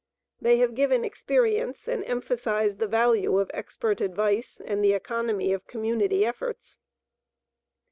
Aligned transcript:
They 0.41 0.57
have 0.57 0.73
given 0.73 1.05
experience 1.05 1.87
and 1.87 2.03
emphasized 2.05 2.79
the 2.79 2.87
value 2.87 3.37
of 3.37 3.51
expert 3.53 4.01
advice 4.01 4.59
and 4.59 4.83
the 4.83 4.93
economy 4.93 5.53
of 5.53 5.67
community 5.67 6.25
efforts. 6.25 6.79